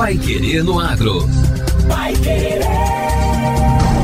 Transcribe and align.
Pai 0.00 0.16
Querer 0.16 0.64
no 0.64 0.80
Agro. 0.80 1.28
Pai 1.86 2.14
Querer. 2.14 2.62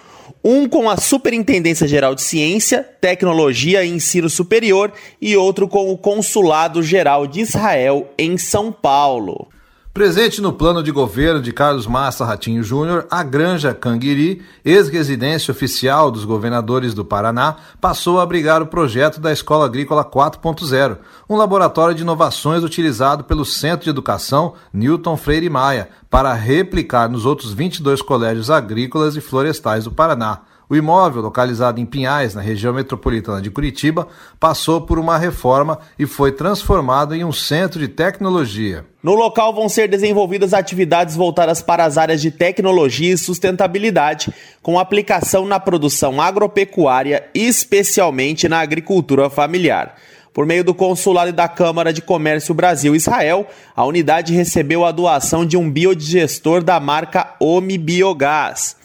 um 0.43 0.67
com 0.67 0.89
a 0.89 0.95
Superintendência 0.97 1.87
Geral 1.87 2.15
de 2.15 2.21
Ciência, 2.21 2.81
Tecnologia 3.01 3.83
e 3.83 3.89
Ensino 3.89 4.29
Superior 4.29 4.93
e 5.21 5.35
outro 5.35 5.67
com 5.67 5.91
o 5.91 5.97
Consulado 5.97 6.81
Geral 6.81 7.27
de 7.27 7.41
Israel 7.41 8.09
em 8.17 8.37
São 8.37 8.71
Paulo. 8.71 9.49
Presente 9.97 10.43
no 10.43 10.53
plano 10.53 10.83
de 10.83 10.91
governo 10.91 11.41
de 11.41 11.51
Carlos 11.51 11.87
Massa 11.87 12.23
Ratinho 12.23 12.61
Júnior, 12.61 13.07
a 13.09 13.23
Granja 13.23 13.73
Canguiri, 13.73 14.43
ex-residência 14.63 15.51
oficial 15.51 16.11
dos 16.11 16.23
governadores 16.23 16.93
do 16.93 17.03
Paraná, 17.03 17.55
passou 17.81 18.19
a 18.19 18.21
abrigar 18.21 18.61
o 18.61 18.67
projeto 18.67 19.19
da 19.19 19.33
Escola 19.33 19.65
Agrícola 19.65 20.05
4.0, 20.05 20.99
um 21.27 21.35
laboratório 21.35 21.95
de 21.95 22.03
inovações 22.03 22.63
utilizado 22.63 23.23
pelo 23.23 23.43
Centro 23.43 23.85
de 23.85 23.89
Educação 23.89 24.53
Newton 24.71 25.17
Freire 25.17 25.49
Maia 25.49 25.89
para 26.11 26.31
replicar 26.31 27.09
nos 27.09 27.25
outros 27.25 27.51
22 27.51 27.99
colégios 27.99 28.51
agrícolas 28.51 29.15
e 29.15 29.19
florestais 29.19 29.85
do 29.85 29.91
Paraná. 29.91 30.41
O 30.69 30.75
imóvel, 30.75 31.21
localizado 31.21 31.79
em 31.79 31.85
Pinhais, 31.85 32.35
na 32.35 32.41
região 32.41 32.73
metropolitana 32.73 33.41
de 33.41 33.49
Curitiba, 33.49 34.05
passou 34.37 34.81
por 34.81 34.99
uma 34.99 35.17
reforma 35.17 35.79
e 35.97 36.05
foi 36.05 36.33
transformado 36.33 37.15
em 37.15 37.23
um 37.23 37.31
centro 37.31 37.79
de 37.79 37.87
tecnologia. 37.87 38.85
No 39.01 39.15
local 39.15 39.53
vão 39.53 39.69
ser 39.69 39.87
desenvolvidas 39.87 40.53
atividades 40.53 41.15
voltadas 41.15 41.61
para 41.61 41.85
as 41.85 41.97
áreas 41.97 42.21
de 42.21 42.31
tecnologia 42.31 43.13
e 43.13 43.17
sustentabilidade, 43.17 44.33
com 44.61 44.77
aplicação 44.77 45.45
na 45.45 45.57
produção 45.57 46.19
agropecuária, 46.21 47.23
especialmente 47.33 48.49
na 48.49 48.59
agricultura 48.59 49.29
familiar. 49.29 49.95
Por 50.33 50.45
meio 50.45 50.65
do 50.65 50.73
Consulado 50.73 51.29
e 51.29 51.33
da 51.33 51.47
Câmara 51.47 51.93
de 51.93 52.01
Comércio 52.01 52.53
Brasil-Israel, 52.53 53.47
a 53.73 53.85
unidade 53.85 54.33
recebeu 54.33 54.85
a 54.85 54.91
doação 54.91 55.45
de 55.45 55.55
um 55.55 55.71
biodigestor 55.71 56.61
da 56.61 56.79
marca 56.79 57.33
Omi 57.39 57.77
Biogás. 57.77 58.75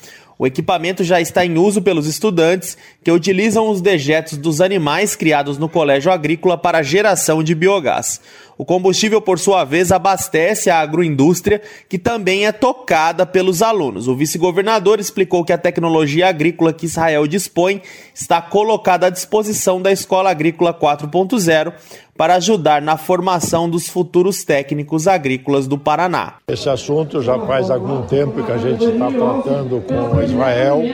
O 0.42 0.46
equipamento 0.48 1.04
já 1.04 1.20
está 1.20 1.46
em 1.46 1.56
uso 1.56 1.80
pelos 1.80 2.04
estudantes 2.08 2.76
que 3.04 3.12
utilizam 3.12 3.68
os 3.68 3.80
dejetos 3.80 4.36
dos 4.36 4.60
animais 4.60 5.14
criados 5.14 5.56
no 5.56 5.68
colégio 5.68 6.10
agrícola 6.10 6.58
para 6.58 6.82
geração 6.82 7.44
de 7.44 7.54
biogás. 7.54 8.20
O 8.62 8.64
combustível, 8.64 9.20
por 9.20 9.40
sua 9.40 9.64
vez, 9.64 9.90
abastece 9.90 10.70
a 10.70 10.78
agroindústria, 10.78 11.60
que 11.88 11.98
também 11.98 12.46
é 12.46 12.52
tocada 12.52 13.26
pelos 13.26 13.60
alunos. 13.60 14.06
O 14.06 14.14
vice-governador 14.14 15.00
explicou 15.00 15.44
que 15.44 15.52
a 15.52 15.58
tecnologia 15.58 16.28
agrícola 16.28 16.72
que 16.72 16.86
Israel 16.86 17.26
dispõe 17.26 17.82
está 18.14 18.40
colocada 18.40 19.08
à 19.08 19.10
disposição 19.10 19.82
da 19.82 19.90
Escola 19.90 20.30
Agrícola 20.30 20.72
4.0 20.72 21.72
para 22.16 22.36
ajudar 22.36 22.80
na 22.80 22.96
formação 22.96 23.68
dos 23.68 23.88
futuros 23.88 24.44
técnicos 24.44 25.08
agrícolas 25.08 25.66
do 25.66 25.76
Paraná. 25.76 26.34
Esse 26.46 26.68
assunto 26.68 27.20
já 27.20 27.36
faz 27.40 27.68
algum 27.68 28.02
tempo 28.02 28.44
que 28.44 28.52
a 28.52 28.58
gente 28.58 28.84
está 28.84 29.10
tratando 29.10 29.82
com 29.88 30.22
Israel. 30.22 30.84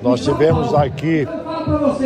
Nós 0.00 0.20
tivemos 0.20 0.72
aqui 0.72 1.26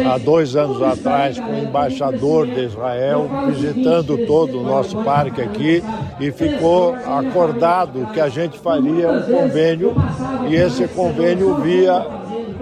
há 0.06 0.18
dois 0.18 0.56
anos 0.56 0.82
atrás 0.82 1.38
com 1.38 1.52
o 1.52 1.58
embaixador 1.58 2.46
de 2.46 2.64
Israel 2.64 3.28
visitando 3.46 4.26
todo 4.26 4.60
o 4.60 4.62
nosso 4.62 4.96
parque 4.98 5.40
aqui 5.40 5.82
e 6.20 6.30
ficou 6.30 6.94
acordado 6.94 8.06
que 8.12 8.20
a 8.20 8.28
gente 8.28 8.58
faria 8.58 9.10
um 9.10 9.22
convênio 9.22 9.94
e 10.48 10.54
esse 10.54 10.86
convênio 10.88 11.56
via 11.56 11.92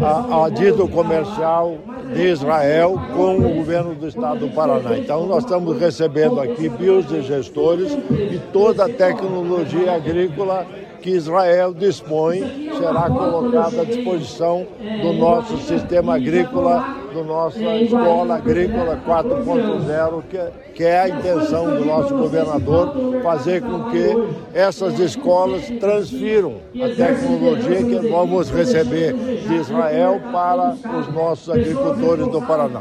a, 0.03 0.44
a 0.44 0.50
dito 0.50 0.88
comercial 0.88 1.77
de 2.12 2.28
Israel 2.28 3.00
com 3.15 3.37
o 3.37 3.55
governo 3.55 3.94
do 3.94 4.09
estado 4.09 4.41
do 4.41 4.55
Paraná. 4.55 4.97
Então 4.97 5.27
nós 5.27 5.44
estamos 5.44 5.78
recebendo 5.78 6.41
aqui 6.41 6.69
biodigestores 6.69 7.93
e 8.11 8.41
toda 8.53 8.87
a 8.87 8.88
tecnologia 8.88 9.94
agrícola 9.94 10.67
que 11.00 11.11
Israel 11.11 11.72
dispõe 11.72 12.71
será 12.77 13.09
colocada 13.09 13.83
à 13.83 13.84
disposição 13.84 14.66
do 15.03 15.12
nosso 15.12 15.56
sistema 15.59 16.16
agrícola, 16.16 16.97
do 17.12 17.25
nossa 17.25 17.77
escola 17.77 18.37
agrícola 18.37 19.00
4.0, 19.06 20.22
que, 20.28 20.72
que 20.75 20.84
é 20.84 21.00
a 21.00 21.09
intenção 21.09 21.77
do 21.77 21.84
nosso 21.84 22.16
governador 22.16 22.94
fazer 23.22 23.62
com 23.62 23.91
que 23.91 24.15
essas 24.55 24.99
escolas 24.99 25.69
transfiram 25.81 26.56
a 26.77 26.88
tecnologia 26.88 27.82
que 27.82 28.09
vamos 28.09 28.50
receber 28.50 29.15
de 29.15 29.55
Israel 29.55 30.21
para 30.32 30.77
os 30.99 31.15
nossos 31.15 31.50
agricultores 31.50 32.27
do 32.28 32.41
Paraná. 32.43 32.81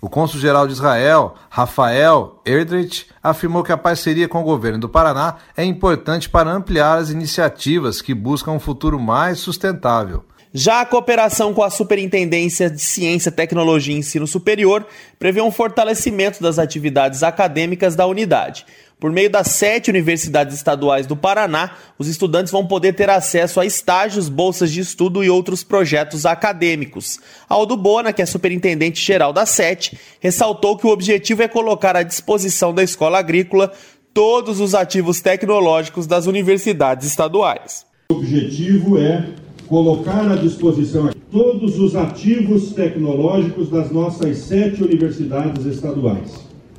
O 0.00 0.08
cônsul-geral 0.08 0.66
de 0.66 0.72
Israel, 0.72 1.34
Rafael 1.50 2.40
Erdrich, 2.46 3.06
afirmou 3.22 3.62
que 3.62 3.70
a 3.70 3.76
parceria 3.76 4.26
com 4.26 4.40
o 4.40 4.44
governo 4.44 4.78
do 4.78 4.88
Paraná 4.88 5.36
é 5.54 5.62
importante 5.62 6.28
para 6.28 6.50
ampliar 6.50 6.98
as 6.98 7.10
iniciativas 7.10 8.00
que 8.00 8.14
buscam 8.14 8.52
um 8.52 8.60
futuro 8.60 8.98
mais 8.98 9.38
sustentável. 9.40 10.24
Já 10.52 10.80
a 10.80 10.86
cooperação 10.86 11.54
com 11.54 11.62
a 11.62 11.70
Superintendência 11.70 12.68
de 12.68 12.80
Ciência, 12.80 13.30
Tecnologia 13.30 13.94
e 13.94 13.98
Ensino 13.98 14.26
Superior 14.26 14.84
prevê 15.16 15.40
um 15.40 15.52
fortalecimento 15.52 16.42
das 16.42 16.58
atividades 16.58 17.22
acadêmicas 17.22 17.94
da 17.94 18.04
unidade. 18.06 18.66
Por 19.00 19.10
meio 19.10 19.30
das 19.30 19.46
sete 19.46 19.88
universidades 19.88 20.54
estaduais 20.54 21.06
do 21.06 21.16
Paraná, 21.16 21.74
os 21.98 22.06
estudantes 22.06 22.52
vão 22.52 22.66
poder 22.66 22.92
ter 22.92 23.08
acesso 23.08 23.58
a 23.58 23.64
estágios, 23.64 24.28
bolsas 24.28 24.70
de 24.70 24.80
estudo 24.80 25.24
e 25.24 25.30
outros 25.30 25.64
projetos 25.64 26.26
acadêmicos. 26.26 27.18
Aldo 27.48 27.78
Bona, 27.78 28.12
que 28.12 28.20
é 28.20 28.26
superintendente 28.26 29.02
geral 29.02 29.32
da 29.32 29.46
sete, 29.46 29.98
ressaltou 30.20 30.76
que 30.76 30.86
o 30.86 30.90
objetivo 30.90 31.42
é 31.42 31.48
colocar 31.48 31.96
à 31.96 32.02
disposição 32.02 32.74
da 32.74 32.82
escola 32.82 33.18
agrícola 33.18 33.72
todos 34.12 34.60
os 34.60 34.74
ativos 34.74 35.22
tecnológicos 35.22 36.06
das 36.06 36.26
universidades 36.26 37.06
estaduais. 37.06 37.86
O 38.10 38.16
objetivo 38.16 38.98
é 38.98 39.30
colocar 39.66 40.30
à 40.30 40.36
disposição 40.36 41.08
todos 41.30 41.78
os 41.78 41.96
ativos 41.96 42.72
tecnológicos 42.72 43.70
das 43.70 43.90
nossas 43.90 44.36
sete 44.38 44.82
universidades 44.82 45.64
estaduais. 45.64 46.34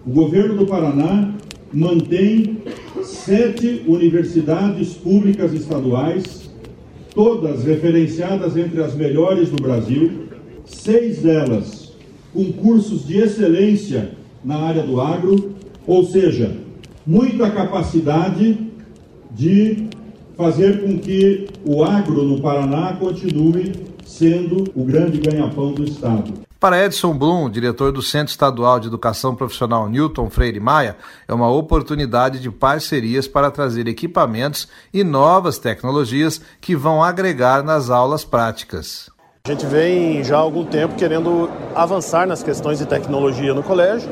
O 0.06 0.12
governo 0.12 0.58
do 0.58 0.68
Paraná 0.68 1.34
mantém 1.74 2.58
sete 3.04 3.84
universidades 3.88 4.94
públicas 4.94 5.54
estaduais, 5.54 6.50
todas 7.14 7.64
referenciadas 7.64 8.58
entre 8.58 8.82
as 8.82 8.96
melhores 8.96 9.50
do 9.50 9.62
Brasil, 9.62 10.28
seis 10.66 11.22
delas 11.22 11.94
com 12.34 12.52
cursos 12.54 13.06
de 13.06 13.18
excelência 13.18 14.12
na 14.44 14.56
área 14.56 14.84
do 14.84 15.00
agro, 15.02 15.56
ou 15.86 16.06
seja, 16.06 16.56
muita 17.06 17.50
capacidade 17.50 18.58
de 19.32 19.90
fazer 20.36 20.82
com 20.82 20.98
que 20.98 21.48
o 21.66 21.84
agro 21.84 22.24
no 22.24 22.42
Paraná 22.42 22.94
continue 22.94 23.74
sendo 24.06 24.64
o 24.76 24.84
grande 24.84 25.20
ganha-pão 25.20 25.74
do 25.74 25.84
Estado. 25.84 26.34
Para 26.61 26.85
Edson 26.85 27.17
Blum, 27.17 27.49
diretor 27.49 27.91
do 27.91 28.03
Centro 28.03 28.29
Estadual 28.29 28.79
de 28.79 28.85
Educação 28.85 29.33
Profissional 29.33 29.90
Newton 29.90 30.29
Freire 30.29 30.59
Maia, 30.59 30.96
é 31.28 31.34
uma 31.34 31.49
oportunidade 31.49 32.40
de 32.40 32.52
parcerias 32.52 33.28
para 33.28 33.49
trazer 33.49 33.87
equipamentos 33.87 34.67
e 34.93 35.03
novas 35.03 35.58
tecnologias 35.58 36.40
que 36.61 36.75
vão 36.75 37.03
agregar 37.03 37.63
nas 37.63 37.90
aulas 37.90 38.23
práticas. 38.23 39.09
A 39.43 39.49
gente 39.49 39.66
vem 39.66 40.23
já 40.23 40.37
há 40.37 40.40
algum 40.40 40.63
tempo 40.63 40.93
querendo 40.93 41.49
avançar 41.73 42.28
nas 42.28 42.43
questões 42.43 42.78
de 42.78 42.85
tecnologia 42.85 43.55
no 43.55 43.64
colégio 43.64 44.07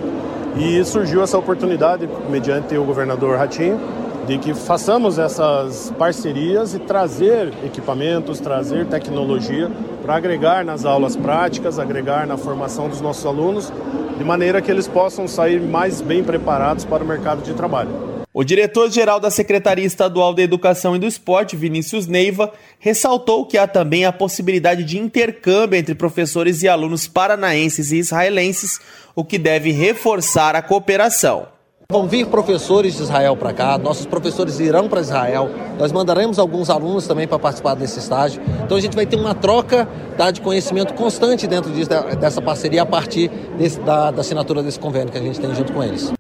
e 0.58 0.84
surgiu 0.84 1.22
essa 1.22 1.38
oportunidade, 1.38 2.10
mediante 2.32 2.76
o 2.76 2.84
governador 2.84 3.38
Ratinho, 3.38 3.80
de 4.26 4.40
que 4.40 4.56
façamos 4.56 5.20
essas 5.20 5.94
parcerias 6.00 6.74
e 6.74 6.80
trazer 6.80 7.54
equipamentos, 7.64 8.40
trazer 8.40 8.88
tecnologia 8.88 9.72
para 10.10 10.18
agregar 10.18 10.66
nas 10.66 10.86
aulas 10.86 11.16
práticas, 11.16 11.78
agregar 11.78 12.26
na 12.26 12.36
formação 12.36 12.90
dos 12.90 13.00
nossos 13.00 13.24
alunos, 13.28 13.72
de 14.18 14.24
maneira 14.24 14.60
que 14.60 14.72
eles 14.72 14.88
possam 14.88 15.28
sair 15.28 15.62
mais 15.62 16.02
bem 16.02 16.24
preparados 16.24 16.84
para 16.84 17.04
o 17.04 17.08
mercado 17.08 17.44
de 17.44 17.54
trabalho. 17.54 18.26
O 18.34 18.44
diretor-geral 18.44 19.20
da 19.20 19.30
Secretaria 19.30 19.86
Estadual 19.86 20.34
da 20.34 20.42
Educação 20.42 20.96
e 20.96 21.00
do 21.00 21.06
Esporte, 21.06 21.56
Vinícius 21.56 22.08
Neiva, 22.08 22.52
ressaltou 22.80 23.46
que 23.46 23.56
há 23.56 23.68
também 23.68 24.04
a 24.04 24.12
possibilidade 24.12 24.84
de 24.84 24.98
intercâmbio 24.98 25.78
entre 25.78 25.94
professores 25.94 26.64
e 26.64 26.68
alunos 26.68 27.08
paranaenses 27.08 27.92
e 27.92 27.98
israelenses, 27.98 28.80
o 29.16 29.24
que 29.24 29.38
deve 29.38 29.70
reforçar 29.72 30.56
a 30.56 30.62
cooperação. 30.64 31.59
Vão 31.92 32.08
vir 32.08 32.28
professores 32.28 32.98
de 32.98 33.02
Israel 33.02 33.36
para 33.36 33.52
cá, 33.52 33.76
nossos 33.76 34.06
professores 34.06 34.60
irão 34.60 34.88
para 34.88 35.02
Israel, 35.02 35.50
nós 35.80 35.92
mandaremos 35.92 36.38
alguns 36.38 36.70
alunos 36.70 37.08
também 37.08 37.28
para 37.28 37.40
participar 37.40 37.74
desse 37.74 37.98
estágio. 37.98 38.40
Então 38.64 38.78
a 38.78 38.80
gente 38.80 38.96
vai 38.96 39.08
ter 39.08 39.16
uma 39.16 39.34
troca 39.34 39.88
tá, 40.16 40.30
de 40.30 40.40
conhecimento 40.40 40.94
constante 40.94 41.48
dentro 41.48 41.72
disso, 41.72 41.90
dessa 42.20 42.44
parceria 42.44 42.84
a 42.84 42.86
partir 42.86 43.30
desse, 43.58 43.80
da, 43.80 44.12
da 44.12 44.22
assinatura 44.22 44.62
desse 44.62 44.80
convênio 44.80 45.12
que 45.12 45.18
a 45.18 45.22
gente 45.22 45.40
tem 45.40 45.52
junto 45.56 45.74
com 45.74 45.84
eles. 45.84 46.14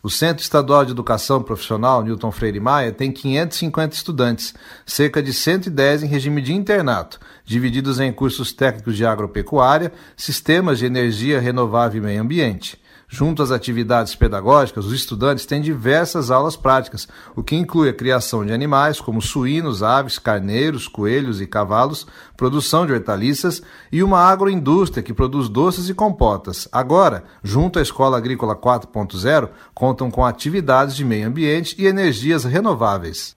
O 0.00 0.08
Centro 0.08 0.44
Estadual 0.44 0.84
de 0.84 0.92
Educação 0.92 1.42
Profissional 1.42 2.04
Newton 2.04 2.30
Freire 2.30 2.60
Maia 2.60 2.92
tem 2.92 3.10
550 3.10 3.96
estudantes, 3.96 4.54
cerca 4.86 5.20
de 5.20 5.32
110 5.32 6.04
em 6.04 6.06
regime 6.06 6.40
de 6.40 6.54
internato, 6.54 7.18
divididos 7.44 7.98
em 7.98 8.12
cursos 8.12 8.52
técnicos 8.52 8.96
de 8.96 9.04
agropecuária, 9.04 9.90
sistemas 10.16 10.78
de 10.78 10.86
energia 10.86 11.40
renovável 11.40 12.00
e 12.00 12.06
meio 12.06 12.22
ambiente. 12.22 12.78
Junto 13.12 13.42
às 13.42 13.50
atividades 13.50 14.14
pedagógicas, 14.14 14.86
os 14.86 14.92
estudantes 14.92 15.44
têm 15.44 15.60
diversas 15.60 16.30
aulas 16.30 16.54
práticas, 16.54 17.08
o 17.34 17.42
que 17.42 17.56
inclui 17.56 17.88
a 17.88 17.92
criação 17.92 18.46
de 18.46 18.52
animais 18.52 19.00
como 19.00 19.20
suínos, 19.20 19.82
aves, 19.82 20.16
carneiros, 20.16 20.86
coelhos 20.86 21.40
e 21.40 21.46
cavalos, 21.46 22.06
produção 22.36 22.86
de 22.86 22.92
hortaliças 22.92 23.60
e 23.90 24.00
uma 24.00 24.20
agroindústria 24.20 25.02
que 25.02 25.12
produz 25.12 25.48
doces 25.48 25.88
e 25.88 25.94
compotas. 25.94 26.68
Agora, 26.70 27.24
junto 27.42 27.80
à 27.80 27.82
Escola 27.82 28.16
Agrícola 28.16 28.54
4.0, 28.54 29.48
contam 29.74 30.08
com 30.08 30.24
atividades 30.24 30.94
de 30.94 31.04
meio 31.04 31.26
ambiente 31.26 31.74
e 31.76 31.88
energias 31.88 32.44
renováveis. 32.44 33.34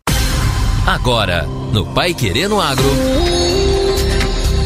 Agora, 0.86 1.48
no 1.72 1.84
Pai 1.96 2.14
Querendo 2.14 2.62
Agro. 2.62 3.43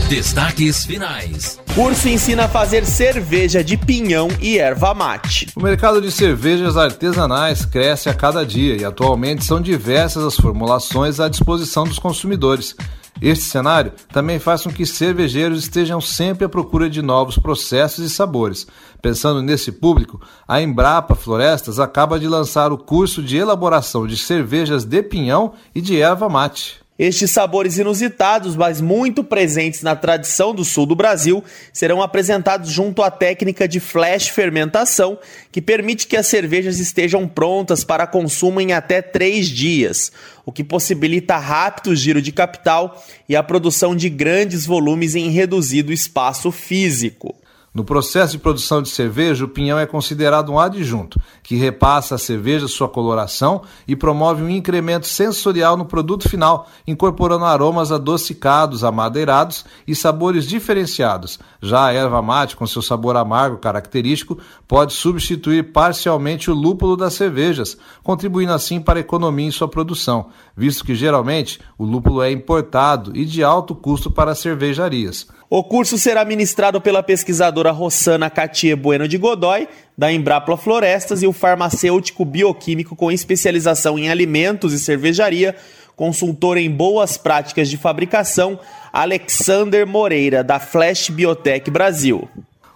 Destaques 0.10 0.86
finais. 0.86 1.60
Curso 1.76 2.08
ensina 2.08 2.46
a 2.46 2.48
fazer 2.48 2.86
cerveja 2.86 3.62
de 3.62 3.76
pinhão 3.76 4.30
e 4.40 4.58
erva 4.58 4.94
mate. 4.94 5.50
O 5.54 5.62
mercado 5.62 6.02
de 6.02 6.10
cervejas 6.14 6.78
artesanais 6.78 7.66
cresce 7.66 8.08
a 8.08 8.14
cada 8.14 8.46
dia 8.46 8.78
e 8.78 8.86
atualmente 8.86 9.44
são 9.44 9.60
diversas 9.60 10.24
as 10.24 10.38
formulações 10.38 11.20
à 11.20 11.28
disposição 11.28 11.84
dos 11.84 12.00
consumidores. 12.00 12.74
Este 13.22 13.44
cenário 13.44 13.92
também 14.08 14.40
faz 14.40 14.64
com 14.64 14.72
que 14.72 14.86
cervejeiros 14.86 15.60
estejam 15.60 16.00
sempre 16.00 16.46
à 16.46 16.50
procura 16.50 16.90
de 16.90 17.02
novos 17.02 17.38
processos 17.38 18.06
e 18.06 18.10
sabores. 18.10 18.66
Pensando 19.02 19.42
nesse 19.42 19.74
público, 19.74 20.22
a 20.48 20.62
Embrapa 20.62 21.16
Florestas 21.16 21.82
acaba 21.82 22.18
de 22.18 22.30
lançar 22.30 22.72
o 22.72 22.78
curso 22.78 23.22
de 23.22 23.36
elaboração 23.36 24.08
de 24.08 24.16
cervejas 24.16 24.86
de 24.86 25.04
pinhão 25.04 25.52
e 25.76 25.82
de 25.82 26.00
erva 26.00 26.30
mate. 26.30 26.87
Estes 27.00 27.30
sabores 27.30 27.78
inusitados, 27.78 28.56
mas 28.56 28.82
muito 28.82 29.24
presentes 29.24 29.84
na 29.84 29.96
tradição 29.96 30.54
do 30.54 30.66
sul 30.66 30.88
do 30.88 30.96
Brasil, 30.96 31.44
serão 31.72 32.02
apresentados 32.02 32.72
junto 32.72 33.04
à 33.04 33.12
técnica 33.12 33.68
de 33.68 33.80
flash 33.80 34.30
fermentação, 34.30 35.20
que 35.52 35.62
permite 35.62 36.08
que 36.08 36.18
as 36.18 36.26
cervejas 36.26 36.80
estejam 36.80 37.28
prontas 37.28 37.84
para 37.84 38.08
consumo 38.08 38.60
em 38.60 38.74
até 38.74 39.02
três 39.02 39.48
dias, 39.48 40.12
o 40.44 40.52
que 40.52 40.64
possibilita 40.64 41.38
rápido 41.38 41.96
giro 41.96 42.22
de 42.22 42.32
capital 42.32 43.04
e 43.30 43.36
a 43.36 43.44
produção 43.44 43.96
de 43.96 44.10
grandes 44.10 44.66
volumes 44.66 45.14
em 45.14 45.30
reduzido 45.30 45.94
espaço 45.94 46.52
físico. 46.52 47.36
No 47.78 47.84
processo 47.84 48.32
de 48.32 48.40
produção 48.40 48.82
de 48.82 48.90
cerveja, 48.90 49.46
o 49.46 49.48
pinhão 49.48 49.78
é 49.78 49.86
considerado 49.86 50.52
um 50.52 50.58
adjunto, 50.58 51.22
que 51.44 51.56
repassa 51.56 52.16
à 52.16 52.18
cerveja 52.18 52.68
sua 52.68 52.90
coloração 52.90 53.62
e 53.88 53.96
promove 53.96 54.42
um 54.42 54.50
incremento 54.50 55.06
sensorial 55.06 55.78
no 55.78 55.86
produto 55.86 56.28
final, 56.28 56.68
incorporando 56.88 57.46
aromas 57.46 57.92
adocicados, 57.92 58.84
amadeirados 58.84 59.64
e 59.88 59.94
sabores 59.94 60.48
diferenciados. 60.48 61.38
Já 61.62 61.86
a 61.86 61.94
erva 61.94 62.20
mate, 62.20 62.56
com 62.56 62.66
seu 62.66 62.82
sabor 62.82 63.16
amargo 63.16 63.60
característico, 63.60 64.40
pode 64.68 64.94
substituir 64.94 65.72
parcialmente 65.72 66.50
o 66.50 66.56
lúpulo 66.56 66.98
das 66.98 67.14
cervejas, 67.14 67.78
contribuindo 68.02 68.54
assim 68.54 68.82
para 68.82 68.98
a 68.98 69.02
economia 69.02 69.46
em 69.46 69.52
sua 69.52 69.68
produção, 69.68 70.30
visto 70.56 70.84
que 70.84 70.96
geralmente 70.96 71.60
o 71.78 71.86
lúpulo 71.86 72.24
é 72.24 72.32
importado 72.32 73.16
e 73.16 73.24
de 73.24 73.44
alto 73.44 73.76
custo 73.76 74.10
para 74.10 74.32
as 74.32 74.40
cervejarias. 74.40 75.28
O 75.50 75.64
curso 75.64 75.98
será 75.98 76.26
ministrado 76.26 76.82
pela 76.82 77.02
pesquisadora 77.02 77.72
Rossana 77.72 78.30
Catie 78.30 78.76
Bueno 78.76 79.08
de 79.08 79.18
Godoy, 79.18 79.66
da 79.98 80.12
Embrapla 80.12 80.58
Florestas, 80.58 81.24
e 81.24 81.28
o 81.28 81.32
farmacêutico 81.32 82.26
bioquímico 82.26 82.98
com 82.98 83.10
especialização 83.10 83.98
em 83.98 84.10
alimentos 84.10 84.74
e 84.74 84.80
cervejaria, 84.80 85.56
consultor 85.96 86.58
em 86.58 86.70
boas 86.70 87.18
práticas 87.18 87.70
de 87.70 87.78
fabricação, 87.78 88.60
Alexander 88.92 89.88
Moreira, 89.88 90.44
da 90.44 90.60
Flash 90.60 91.10
Biotech 91.10 91.72
Brasil. 91.72 92.28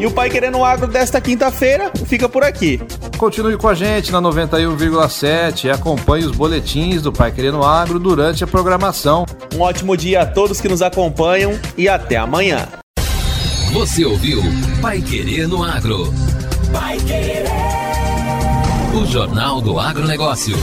E 0.03 0.05
o 0.05 0.11
Pai 0.11 0.29
Querendo 0.29 0.61
Agro 0.61 0.85
desta 0.85 1.21
quinta-feira 1.21 1.89
fica 2.05 2.27
por 2.27 2.43
aqui. 2.43 2.77
Continue 3.17 3.55
com 3.55 3.69
a 3.69 3.73
gente 3.73 4.11
na 4.11 4.21
91,7 4.21 5.63
e 5.63 5.69
acompanhe 5.69 6.25
os 6.25 6.35
boletins 6.35 7.01
do 7.01 7.13
Pai 7.13 7.31
Querendo 7.31 7.63
Agro 7.63 7.97
durante 7.99 8.43
a 8.43 8.47
programação. 8.47 9.25
Um 9.55 9.61
ótimo 9.61 9.95
dia 9.95 10.23
a 10.23 10.25
todos 10.25 10.59
que 10.59 10.67
nos 10.67 10.81
acompanham 10.81 11.57
e 11.77 11.87
até 11.87 12.17
amanhã. 12.17 12.67
Você 13.71 14.03
ouviu 14.03 14.41
Pai 14.81 15.01
Querendo 15.01 15.63
Agro. 15.63 16.13
Pai 16.73 16.97
Querer. 16.97 17.52
O 18.93 19.05
Jornal 19.05 19.61
do 19.61 19.79
Agronegócio. 19.79 20.57